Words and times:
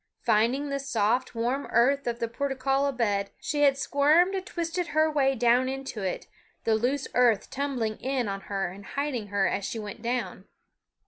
Finding 0.25 0.69
the 0.69 0.79
soft 0.79 1.35
warm 1.35 1.67
earth 1.69 2.07
of 2.07 2.17
the 2.17 2.27
portulaca 2.27 2.97
bed, 2.97 3.29
she 3.39 3.61
had 3.61 3.77
squirmed 3.77 4.33
and 4.33 4.43
twisted 4.43 4.87
her 4.87 5.11
way 5.11 5.35
down 5.35 5.69
into 5.69 6.01
it, 6.01 6.25
the 6.63 6.73
loose 6.73 7.07
earth 7.13 7.51
tumbling 7.51 7.97
in 7.97 8.27
on 8.27 8.41
her 8.49 8.71
and 8.71 8.83
hiding 8.87 9.27
her 9.27 9.45
as 9.45 9.63
she 9.63 9.77
went 9.77 10.01
down. 10.01 10.45